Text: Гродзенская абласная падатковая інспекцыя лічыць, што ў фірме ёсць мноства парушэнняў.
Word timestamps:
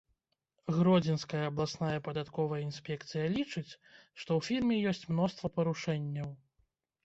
Гродзенская 0.77 1.41
абласная 1.49 1.99
падатковая 2.07 2.59
інспекцыя 2.69 3.25
лічыць, 3.37 3.65
што 4.19 4.29
ў 4.37 4.41
фірме 4.51 4.75
ёсць 4.93 5.07
мноства 5.15 5.47
парушэнняў. 5.61 6.29